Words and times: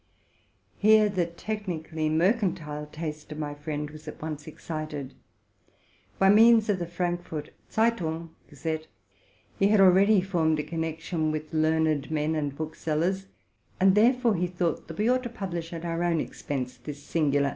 Here 0.79 1.09
the 1.09 1.27
technically 1.27 2.09
mercantile 2.09 2.87
taste 2.87 3.31
of 3.33 3.37
my 3.37 3.53
friend 3.53 3.91
was 3.91 4.07
at 4.07 4.19
once 4.19 4.47
excited. 4.47 5.13
By 6.17 6.29
means 6.29 6.69
of 6.69 6.79
the'' 6.79 6.87
Frankfort 6.97 7.51
Zeitung'' 7.71 8.31
(Ga 8.49 8.55
zette), 8.55 8.87
he 9.59 9.67
had 9.67 9.79
already 9.79 10.19
formed 10.19 10.57
a 10.59 10.63
connection 10.63 11.31
with 11.31 11.53
learned 11.53 12.09
men 12.09 12.33
and 12.33 12.55
booksellers; 12.55 13.27
and 13.79 13.93
therefore 13.93 14.33
he 14.33 14.47
thought 14.47 14.87
that 14.87 14.97
we 14.97 15.07
ought 15.07 15.21
to 15.21 15.29
publish 15.29 15.71
at 15.71 15.85
our 15.85 16.03
own 16.03 16.19
expense 16.19 16.77
this 16.77 17.03
singular. 17.03 17.49